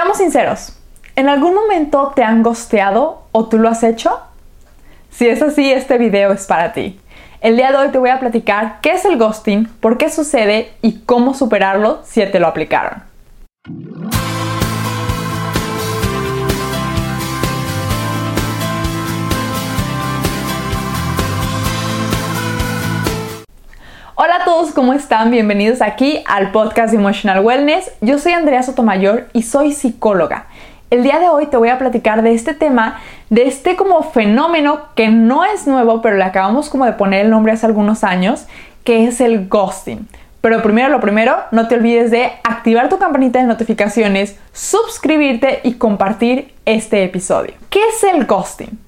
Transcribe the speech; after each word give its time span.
Seamos 0.00 0.16
sinceros, 0.16 0.72
¿en 1.14 1.28
algún 1.28 1.54
momento 1.54 2.14
te 2.16 2.22
han 2.22 2.42
gosteado 2.42 3.24
o 3.32 3.48
tú 3.48 3.58
lo 3.58 3.68
has 3.68 3.82
hecho? 3.82 4.18
Si 5.10 5.28
es 5.28 5.42
así, 5.42 5.70
este 5.70 5.98
video 5.98 6.32
es 6.32 6.46
para 6.46 6.72
ti. 6.72 6.98
El 7.42 7.58
día 7.58 7.70
de 7.70 7.76
hoy 7.76 7.88
te 7.90 7.98
voy 7.98 8.08
a 8.08 8.18
platicar 8.18 8.78
qué 8.80 8.92
es 8.92 9.04
el 9.04 9.18
ghosting, 9.18 9.66
por 9.78 9.98
qué 9.98 10.08
sucede 10.08 10.72
y 10.80 11.00
cómo 11.00 11.34
superarlo 11.34 12.00
si 12.02 12.24
te 12.24 12.40
lo 12.40 12.46
aplicaron. 12.46 13.02
Todos, 24.50 24.72
¿cómo 24.72 24.94
están? 24.94 25.30
Bienvenidos 25.30 25.80
aquí 25.80 26.24
al 26.26 26.50
podcast 26.50 26.90
de 26.90 26.98
Emotional 26.98 27.38
Wellness. 27.44 27.92
Yo 28.00 28.18
soy 28.18 28.32
Andrea 28.32 28.64
Sotomayor 28.64 29.28
y 29.32 29.44
soy 29.44 29.70
psicóloga. 29.70 30.46
El 30.90 31.04
día 31.04 31.20
de 31.20 31.28
hoy 31.28 31.46
te 31.46 31.56
voy 31.56 31.68
a 31.68 31.78
platicar 31.78 32.22
de 32.22 32.34
este 32.34 32.52
tema, 32.52 32.98
de 33.28 33.46
este 33.46 33.76
como 33.76 34.02
fenómeno 34.02 34.86
que 34.96 35.08
no 35.08 35.44
es 35.44 35.68
nuevo, 35.68 36.02
pero 36.02 36.16
le 36.16 36.24
acabamos 36.24 36.68
como 36.68 36.84
de 36.84 36.94
poner 36.94 37.26
el 37.26 37.30
nombre 37.30 37.52
hace 37.52 37.64
algunos 37.64 38.02
años, 38.02 38.46
que 38.82 39.06
es 39.06 39.20
el 39.20 39.46
ghosting. 39.46 40.08
Pero 40.40 40.60
primero 40.64 40.88
lo 40.88 40.98
primero, 40.98 41.36
no 41.52 41.68
te 41.68 41.76
olvides 41.76 42.10
de 42.10 42.32
activar 42.42 42.88
tu 42.88 42.98
campanita 42.98 43.38
de 43.38 43.46
notificaciones, 43.46 44.36
suscribirte 44.52 45.60
y 45.62 45.74
compartir 45.74 46.52
este 46.64 47.04
episodio. 47.04 47.54
¿Qué 47.70 47.78
es 47.86 48.02
el 48.02 48.26
ghosting? 48.26 48.80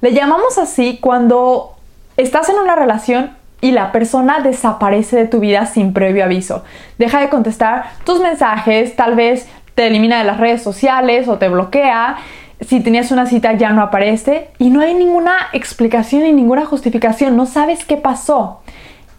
Le 0.00 0.12
llamamos 0.12 0.58
así 0.58 0.98
cuando 1.00 1.76
estás 2.16 2.48
en 2.48 2.56
una 2.56 2.74
relación 2.74 3.37
y 3.60 3.72
la 3.72 3.92
persona 3.92 4.40
desaparece 4.40 5.16
de 5.16 5.26
tu 5.26 5.40
vida 5.40 5.66
sin 5.66 5.92
previo 5.92 6.24
aviso. 6.24 6.64
Deja 6.98 7.20
de 7.20 7.28
contestar 7.28 7.90
tus 8.04 8.20
mensajes, 8.20 8.94
tal 8.96 9.14
vez 9.14 9.48
te 9.74 9.86
elimina 9.86 10.18
de 10.18 10.24
las 10.24 10.38
redes 10.38 10.62
sociales 10.62 11.28
o 11.28 11.38
te 11.38 11.48
bloquea. 11.48 12.16
Si 12.60 12.80
tenías 12.80 13.10
una 13.10 13.26
cita 13.26 13.52
ya 13.52 13.70
no 13.70 13.82
aparece 13.82 14.50
y 14.58 14.70
no 14.70 14.80
hay 14.80 14.94
ninguna 14.94 15.34
explicación 15.52 16.22
ni 16.22 16.32
ninguna 16.32 16.66
justificación, 16.66 17.36
no 17.36 17.46
sabes 17.46 17.84
qué 17.84 17.96
pasó. 17.96 18.60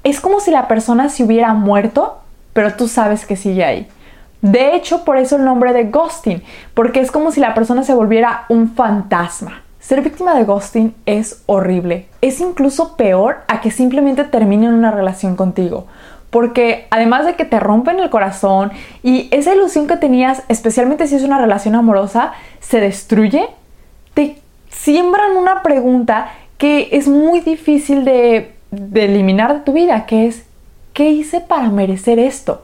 Es 0.04 0.22
como 0.22 0.40
si 0.40 0.52
la 0.52 0.68
persona 0.68 1.10
se 1.10 1.24
hubiera 1.24 1.54
muerto, 1.54 2.20
pero 2.54 2.74
tú 2.74 2.88
sabes 2.88 3.26
que 3.26 3.36
sigue 3.36 3.64
ahí. 3.64 3.88
De 4.42 4.76
hecho, 4.76 5.04
por 5.04 5.18
eso 5.18 5.36
el 5.36 5.44
nombre 5.44 5.74
de 5.74 5.86
ghosting, 5.86 6.42
porque 6.74 7.02
es 7.02 7.12
como 7.12 7.32
si 7.32 7.42
la 7.42 7.54
persona 7.54 7.84
se 7.84 7.94
volviera 7.94 8.46
un 8.48 8.74
fantasma. 8.74 9.64
Ser 9.90 10.04
víctima 10.04 10.36
de 10.36 10.44
ghosting 10.44 10.94
es 11.08 11.42
horrible. 11.48 12.06
Es 12.22 12.42
incluso 12.42 12.96
peor 12.96 13.38
a 13.48 13.60
que 13.60 13.72
simplemente 13.72 14.24
terminen 14.24 14.76
una 14.76 14.92
relación 14.92 15.36
contigo. 15.36 15.88
Porque 16.30 16.86
además 16.92 17.26
de 17.26 17.34
que 17.34 17.44
te 17.44 17.60
rompen 17.60 18.00
el 18.00 18.12
corazón 18.12 18.72
y 19.02 19.30
esa 19.32 19.56
ilusión 19.56 19.88
que 19.88 19.98
tenías, 19.98 20.44
especialmente 20.48 21.08
si 21.08 21.16
es 21.16 21.24
una 21.24 21.40
relación 21.40 21.74
amorosa, 21.74 22.34
se 22.60 22.80
destruye, 22.80 23.48
te 24.14 24.38
siembran 24.70 25.36
una 25.36 25.64
pregunta 25.64 26.34
que 26.60 26.90
es 26.92 27.08
muy 27.08 27.40
difícil 27.40 28.06
de, 28.06 28.54
de 28.70 29.06
eliminar 29.06 29.56
de 29.56 29.60
tu 29.62 29.74
vida, 29.74 30.06
que 30.06 30.28
es, 30.28 30.44
¿qué 30.94 31.10
hice 31.10 31.42
para 31.42 31.70
merecer 31.70 32.20
esto? 32.20 32.62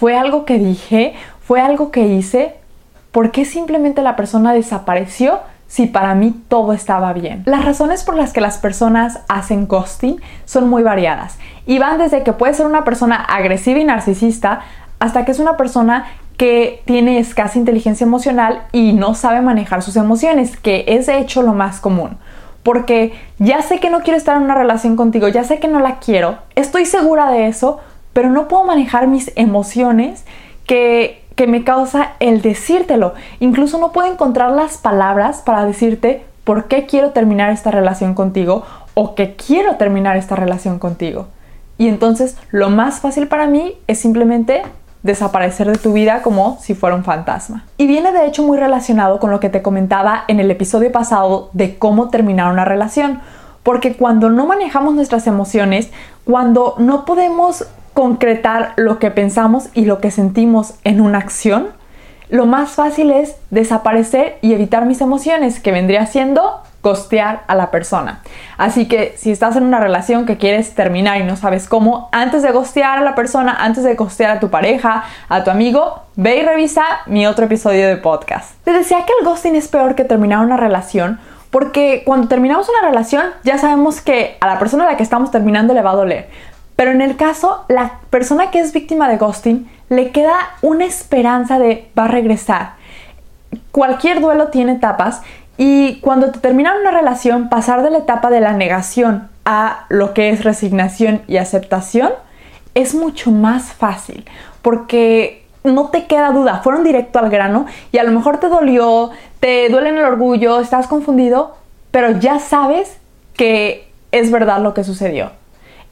¿Fue 0.00 0.16
algo 0.16 0.46
que 0.46 0.58
dije? 0.58 1.12
¿Fue 1.42 1.60
algo 1.60 1.90
que 1.90 2.06
hice? 2.06 2.54
¿Por 3.10 3.30
qué 3.30 3.44
simplemente 3.44 4.00
la 4.00 4.16
persona 4.16 4.54
desapareció 4.54 5.40
si 5.72 5.86
para 5.86 6.14
mí 6.14 6.34
todo 6.48 6.74
estaba 6.74 7.14
bien. 7.14 7.44
Las 7.46 7.64
razones 7.64 8.04
por 8.04 8.14
las 8.14 8.34
que 8.34 8.42
las 8.42 8.58
personas 8.58 9.20
hacen 9.26 9.66
ghosting 9.66 10.20
son 10.44 10.68
muy 10.68 10.82
variadas 10.82 11.38
y 11.64 11.78
van 11.78 11.96
desde 11.96 12.22
que 12.22 12.34
puede 12.34 12.52
ser 12.52 12.66
una 12.66 12.84
persona 12.84 13.16
agresiva 13.16 13.80
y 13.80 13.84
narcisista 13.84 14.60
hasta 14.98 15.24
que 15.24 15.32
es 15.32 15.38
una 15.38 15.56
persona 15.56 16.08
que 16.36 16.82
tiene 16.84 17.18
escasa 17.18 17.58
inteligencia 17.58 18.04
emocional 18.04 18.64
y 18.72 18.92
no 18.92 19.14
sabe 19.14 19.40
manejar 19.40 19.80
sus 19.80 19.96
emociones, 19.96 20.58
que 20.58 20.84
es 20.88 21.06
de 21.06 21.18
hecho 21.18 21.40
lo 21.40 21.54
más 21.54 21.80
común. 21.80 22.18
Porque 22.62 23.14
ya 23.38 23.62
sé 23.62 23.80
que 23.80 23.88
no 23.88 24.00
quiero 24.00 24.18
estar 24.18 24.36
en 24.36 24.42
una 24.42 24.54
relación 24.54 24.94
contigo, 24.94 25.28
ya 25.28 25.42
sé 25.42 25.58
que 25.58 25.68
no 25.68 25.80
la 25.80 26.00
quiero, 26.00 26.36
estoy 26.54 26.84
segura 26.84 27.30
de 27.30 27.46
eso, 27.46 27.80
pero 28.12 28.28
no 28.28 28.46
puedo 28.46 28.64
manejar 28.64 29.06
mis 29.06 29.32
emociones 29.36 30.26
que 30.66 31.21
que 31.34 31.46
me 31.46 31.64
causa 31.64 32.12
el 32.20 32.42
decírtelo. 32.42 33.14
Incluso 33.40 33.78
no 33.78 33.92
puedo 33.92 34.10
encontrar 34.10 34.50
las 34.50 34.78
palabras 34.78 35.42
para 35.44 35.64
decirte 35.64 36.24
por 36.44 36.64
qué 36.66 36.86
quiero 36.86 37.10
terminar 37.10 37.50
esta 37.50 37.70
relación 37.70 38.14
contigo 38.14 38.64
o 38.94 39.14
que 39.14 39.36
quiero 39.36 39.76
terminar 39.76 40.16
esta 40.16 40.36
relación 40.36 40.78
contigo. 40.78 41.28
Y 41.78 41.88
entonces 41.88 42.36
lo 42.50 42.70
más 42.70 43.00
fácil 43.00 43.28
para 43.28 43.46
mí 43.46 43.74
es 43.86 43.98
simplemente 43.98 44.62
desaparecer 45.02 45.68
de 45.68 45.78
tu 45.78 45.92
vida 45.92 46.22
como 46.22 46.58
si 46.60 46.74
fuera 46.74 46.94
un 46.94 47.04
fantasma. 47.04 47.64
Y 47.76 47.86
viene 47.86 48.12
de 48.12 48.26
hecho 48.26 48.42
muy 48.42 48.58
relacionado 48.58 49.18
con 49.18 49.30
lo 49.30 49.40
que 49.40 49.48
te 49.48 49.62
comentaba 49.62 50.24
en 50.28 50.38
el 50.38 50.50
episodio 50.50 50.92
pasado 50.92 51.50
de 51.52 51.76
cómo 51.78 52.08
terminar 52.08 52.52
una 52.52 52.64
relación. 52.64 53.20
Porque 53.62 53.96
cuando 53.96 54.28
no 54.30 54.46
manejamos 54.46 54.94
nuestras 54.94 55.26
emociones, 55.26 55.90
cuando 56.24 56.74
no 56.78 57.04
podemos 57.04 57.66
concretar 57.94 58.72
lo 58.76 58.98
que 58.98 59.10
pensamos 59.10 59.68
y 59.74 59.84
lo 59.84 60.00
que 60.00 60.10
sentimos 60.10 60.74
en 60.84 61.00
una 61.00 61.18
acción, 61.18 61.68
lo 62.28 62.46
más 62.46 62.70
fácil 62.70 63.10
es 63.10 63.36
desaparecer 63.50 64.38
y 64.40 64.54
evitar 64.54 64.86
mis 64.86 65.00
emociones, 65.00 65.60
que 65.60 65.70
vendría 65.70 66.06
siendo 66.06 66.62
costear 66.80 67.42
a 67.46 67.54
la 67.54 67.70
persona. 67.70 68.20
Así 68.58 68.88
que 68.88 69.14
si 69.16 69.30
estás 69.30 69.56
en 69.56 69.62
una 69.62 69.80
relación 69.80 70.26
que 70.26 70.36
quieres 70.36 70.74
terminar 70.74 71.20
y 71.20 71.24
no 71.24 71.36
sabes 71.36 71.68
cómo, 71.68 72.08
antes 72.10 72.42
de 72.42 72.52
costear 72.52 72.98
a 72.98 73.02
la 73.02 73.14
persona, 73.14 73.56
antes 73.58 73.84
de 73.84 73.96
costear 73.96 74.36
a 74.36 74.40
tu 74.40 74.50
pareja, 74.50 75.04
a 75.28 75.44
tu 75.44 75.50
amigo, 75.50 76.02
ve 76.16 76.38
y 76.38 76.42
revisa 76.42 76.82
mi 77.06 77.26
otro 77.26 77.44
episodio 77.44 77.86
de 77.86 77.96
podcast. 77.98 78.54
Te 78.64 78.72
decía 78.72 79.04
que 79.06 79.12
el 79.20 79.26
ghosting 79.26 79.54
es 79.54 79.68
peor 79.68 79.94
que 79.94 80.04
terminar 80.04 80.44
una 80.44 80.56
relación 80.56 81.20
porque 81.50 82.02
cuando 82.06 82.28
terminamos 82.28 82.66
una 82.68 82.88
relación 82.88 83.26
ya 83.44 83.58
sabemos 83.58 84.00
que 84.00 84.38
a 84.40 84.46
la 84.46 84.58
persona 84.58 84.84
a 84.84 84.92
la 84.92 84.96
que 84.96 85.02
estamos 85.02 85.30
terminando 85.30 85.74
le 85.74 85.82
va 85.82 85.90
a 85.90 85.96
doler. 85.96 86.30
Pero 86.82 86.90
en 86.90 87.00
el 87.00 87.14
caso, 87.14 87.64
la 87.68 88.00
persona 88.10 88.50
que 88.50 88.58
es 88.58 88.72
víctima 88.72 89.08
de 89.08 89.16
ghosting 89.16 89.70
le 89.88 90.10
queda 90.10 90.34
una 90.62 90.84
esperanza 90.84 91.60
de 91.60 91.88
va 91.96 92.06
a 92.06 92.08
regresar. 92.08 92.72
Cualquier 93.70 94.20
duelo 94.20 94.48
tiene 94.48 94.72
etapas 94.72 95.22
y 95.56 96.00
cuando 96.00 96.32
te 96.32 96.40
termina 96.40 96.74
una 96.76 96.90
relación, 96.90 97.48
pasar 97.48 97.84
de 97.84 97.90
la 97.90 97.98
etapa 97.98 98.30
de 98.30 98.40
la 98.40 98.52
negación 98.52 99.28
a 99.44 99.84
lo 99.90 100.12
que 100.12 100.30
es 100.30 100.42
resignación 100.42 101.22
y 101.28 101.36
aceptación 101.36 102.10
es 102.74 102.96
mucho 102.96 103.30
más 103.30 103.72
fácil 103.72 104.24
porque 104.60 105.46
no 105.62 105.90
te 105.90 106.06
queda 106.06 106.32
duda, 106.32 106.62
fueron 106.64 106.82
directo 106.82 107.20
al 107.20 107.30
grano 107.30 107.66
y 107.92 107.98
a 107.98 108.02
lo 108.02 108.10
mejor 108.10 108.40
te 108.40 108.48
dolió, 108.48 109.12
te 109.38 109.68
duele 109.68 109.90
en 109.90 109.98
el 109.98 110.04
orgullo, 110.04 110.58
estás 110.58 110.88
confundido, 110.88 111.54
pero 111.92 112.18
ya 112.18 112.40
sabes 112.40 112.98
que 113.36 113.88
es 114.10 114.32
verdad 114.32 114.60
lo 114.60 114.74
que 114.74 114.82
sucedió. 114.82 115.30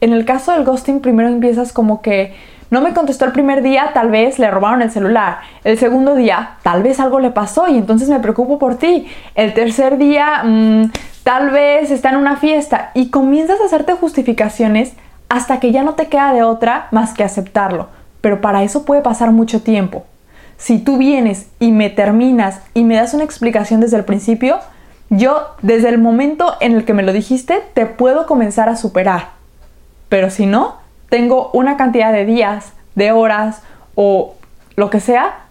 En 0.01 0.13
el 0.13 0.25
caso 0.25 0.53
del 0.53 0.65
ghosting, 0.65 1.01
primero 1.01 1.29
empiezas 1.29 1.73
como 1.73 2.01
que 2.01 2.35
no 2.71 2.81
me 2.81 2.95
contestó 2.95 3.25
el 3.25 3.33
primer 3.33 3.63
día, 3.63 3.91
tal 3.93 4.11
vez 4.11 4.39
le 4.39 4.51
robaron 4.51 4.81
el 4.81 4.91
celular. 4.91 5.41
El 5.65 5.77
segundo 5.77 6.15
día, 6.15 6.53
tal 6.63 6.83
vez 6.85 7.01
algo 7.01 7.19
le 7.19 7.31
pasó 7.31 7.69
y 7.69 7.77
entonces 7.77 8.09
me 8.09 8.21
preocupo 8.21 8.59
por 8.59 8.77
ti. 8.77 9.09
El 9.35 9.53
tercer 9.55 9.99
día, 9.99 10.43
mm, 10.45 10.93
tal 11.25 11.51
vez 11.51 11.91
está 11.91 12.11
en 12.11 12.17
una 12.17 12.37
fiesta 12.37 12.93
y 12.95 13.11
comienzas 13.11 13.61
a 13.61 13.65
hacerte 13.65 13.93
justificaciones 13.95 14.95
hasta 15.29 15.59
que 15.59 15.73
ya 15.73 15.83
no 15.83 15.95
te 15.95 16.07
queda 16.07 16.33
de 16.33 16.45
otra 16.45 16.87
más 16.93 17.13
que 17.13 17.25
aceptarlo. 17.25 17.89
Pero 18.21 18.41
para 18.41 18.63
eso 18.63 18.85
puede 18.85 19.03
pasar 19.03 19.33
mucho 19.33 19.63
tiempo. 19.63 20.05
Si 20.57 20.79
tú 20.79 20.97
vienes 20.97 21.49
y 21.59 21.73
me 21.73 21.91
terminas 21.91 22.61
y 22.73 22.85
me 22.85 22.97
das 22.97 23.15
una 23.15 23.25
explicación 23.25 23.81
desde 23.81 23.97
el 23.97 24.05
principio, 24.05 24.61
yo 25.09 25.57
desde 25.61 25.89
el 25.89 25.99
momento 25.99 26.55
en 26.61 26.73
el 26.73 26.85
que 26.85 26.95
me 26.95 27.03
lo 27.03 27.13
dijiste 27.13 27.63
te 27.75 27.87
puedo 27.87 28.27
comenzar 28.27 28.69
a 28.69 28.77
superar 28.77 29.40
pero 30.11 30.29
si 30.29 30.45
no, 30.45 30.75
tengo 31.09 31.51
una 31.55 31.79
cantidad 31.79 32.13
de 32.13 32.27
días, 32.27 32.75
de 32.95 33.13
horas 33.13 33.63
o 33.95 34.35
lo 34.77 34.91
que 34.91 35.01
sea 35.01 35.47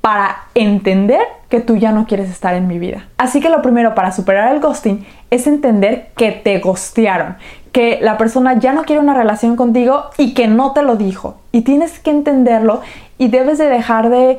para 0.00 0.44
entender 0.54 1.20
que 1.50 1.60
tú 1.60 1.76
ya 1.76 1.92
no 1.92 2.06
quieres 2.06 2.30
estar 2.30 2.54
en 2.54 2.66
mi 2.66 2.78
vida. 2.78 3.08
Así 3.18 3.40
que 3.40 3.50
lo 3.50 3.60
primero 3.60 3.94
para 3.94 4.12
superar 4.12 4.54
el 4.54 4.60
ghosting 4.60 5.06
es 5.30 5.46
entender 5.46 6.10
que 6.16 6.30
te 6.30 6.58
ghostearon, 6.60 7.36
que 7.72 7.98
la 8.00 8.16
persona 8.16 8.58
ya 8.58 8.72
no 8.72 8.84
quiere 8.84 9.02
una 9.02 9.14
relación 9.14 9.56
contigo 9.56 10.04
y 10.16 10.32
que 10.32 10.46
no 10.46 10.72
te 10.72 10.82
lo 10.82 10.96
dijo. 10.96 11.36
Y 11.52 11.62
tienes 11.62 11.98
que 11.98 12.10
entenderlo 12.10 12.80
y 13.18 13.28
debes 13.28 13.58
de 13.58 13.68
dejar 13.68 14.10
de 14.10 14.38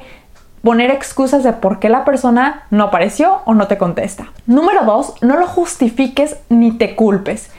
poner 0.63 0.91
excusas 0.91 1.43
de 1.43 1.53
por 1.53 1.79
qué 1.79 1.89
la 1.89 2.05
persona 2.05 2.63
no 2.69 2.85
apareció 2.85 3.41
o 3.45 3.53
no 3.53 3.67
te 3.67 3.77
contesta. 3.77 4.31
Número 4.45 4.85
dos, 4.85 5.15
no 5.21 5.37
lo 5.37 5.47
justifiques 5.47 6.37
ni 6.49 6.71
te 6.71 6.95
culpes 6.95 7.51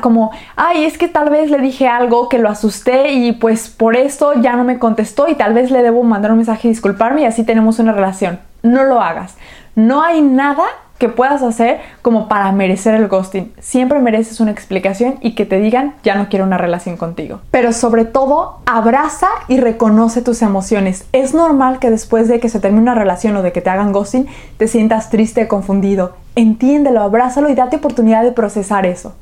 como, 0.00 0.30
ay, 0.56 0.84
es 0.84 0.98
que 0.98 1.08
tal 1.08 1.30
vez 1.30 1.50
le 1.50 1.58
dije 1.58 1.88
algo 1.88 2.28
que 2.28 2.38
lo 2.38 2.48
asusté 2.48 3.12
y 3.12 3.32
pues 3.32 3.68
por 3.68 3.96
eso 3.96 4.34
ya 4.40 4.56
no 4.56 4.64
me 4.64 4.78
contestó 4.78 5.28
y 5.28 5.34
tal 5.34 5.54
vez 5.54 5.70
le 5.70 5.82
debo 5.82 6.02
mandar 6.02 6.30
un 6.30 6.38
mensaje 6.38 6.68
y 6.68 6.70
disculparme 6.70 7.22
y 7.22 7.24
así 7.24 7.44
tenemos 7.44 7.78
una 7.78 7.92
relación. 7.92 8.40
No 8.62 8.84
lo 8.84 9.00
hagas. 9.00 9.36
No 9.74 10.02
hay 10.02 10.22
nada 10.22 10.64
que 10.98 11.08
puedas 11.08 11.42
hacer 11.42 11.80
como 12.02 12.28
para 12.28 12.50
merecer 12.52 12.94
el 12.94 13.08
ghosting. 13.08 13.52
Siempre 13.58 13.98
mereces 13.98 14.40
una 14.40 14.50
explicación 14.50 15.16
y 15.20 15.34
que 15.34 15.44
te 15.44 15.60
digan 15.60 15.94
ya 16.02 16.14
no 16.14 16.28
quiero 16.28 16.44
una 16.44 16.58
relación 16.58 16.96
contigo. 16.96 17.40
Pero 17.50 17.72
sobre 17.72 18.04
todo, 18.04 18.60
abraza 18.66 19.28
y 19.48 19.58
reconoce 19.58 20.22
tus 20.22 20.42
emociones. 20.42 21.06
Es 21.12 21.34
normal 21.34 21.78
que 21.78 21.90
después 21.90 22.28
de 22.28 22.40
que 22.40 22.48
se 22.48 22.60
termine 22.60 22.82
una 22.82 22.94
relación 22.94 23.36
o 23.36 23.42
de 23.42 23.52
que 23.52 23.60
te 23.60 23.70
hagan 23.70 23.92
ghosting, 23.92 24.26
te 24.56 24.68
sientas 24.68 25.10
triste, 25.10 25.48
confundido. 25.48 26.16
Entiéndelo, 26.34 27.02
abrázalo 27.02 27.50
y 27.50 27.54
date 27.54 27.76
oportunidad 27.76 28.22
de 28.22 28.32
procesar 28.32 28.86
eso. 28.86 29.14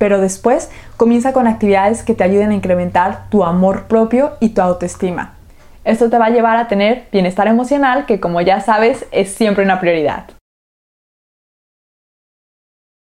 Pero 0.00 0.18
después 0.18 0.70
comienza 0.96 1.34
con 1.34 1.46
actividades 1.46 2.02
que 2.02 2.14
te 2.14 2.24
ayuden 2.24 2.52
a 2.52 2.54
incrementar 2.54 3.28
tu 3.28 3.44
amor 3.44 3.82
propio 3.82 4.32
y 4.40 4.48
tu 4.48 4.62
autoestima. 4.62 5.34
Esto 5.84 6.08
te 6.08 6.16
va 6.16 6.26
a 6.26 6.30
llevar 6.30 6.56
a 6.56 6.68
tener 6.68 7.04
bienestar 7.12 7.48
emocional 7.48 8.06
que 8.06 8.18
como 8.18 8.40
ya 8.40 8.62
sabes 8.62 9.04
es 9.12 9.34
siempre 9.34 9.62
una 9.62 9.78
prioridad. 9.78 10.39